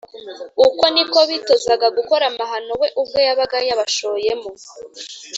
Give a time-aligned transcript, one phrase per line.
[0.65, 4.49] uko ni ko bitozaga gukora amahano we ubwe yabaga yabashoyemo